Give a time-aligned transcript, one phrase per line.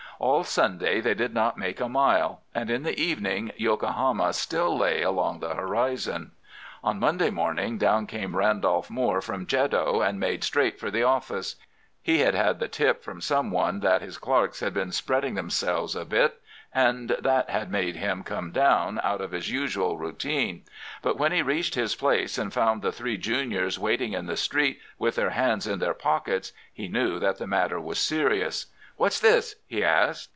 [0.23, 5.01] All Sunday they did not make a mile, and in the evening Yokohama still lay
[5.01, 6.33] along the horizon.
[6.83, 11.55] "On Monday morning down came Randolph Moore from Jeddo, and made straight for the offices.
[12.03, 15.95] He had had the tip from some one that his clerks had been spreading themselves
[15.95, 16.39] a bit,
[16.71, 20.61] and that had made him come down out of his usual routine;
[21.01, 24.79] but when he reached his place and found the three juniors waiting in the street
[24.99, 28.67] with their hands in their pockets he knew that the matter was serious.
[28.97, 30.29] "'What's this?' he asked.